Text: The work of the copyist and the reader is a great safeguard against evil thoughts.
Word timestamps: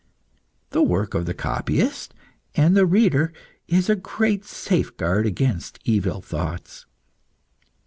The 0.71 0.81
work 0.81 1.13
of 1.13 1.27
the 1.27 1.33
copyist 1.35 2.15
and 2.55 2.75
the 2.75 2.87
reader 2.87 3.31
is 3.67 3.87
a 3.87 3.95
great 3.95 4.43
safeguard 4.45 5.27
against 5.27 5.77
evil 5.83 6.21
thoughts. 6.21 6.87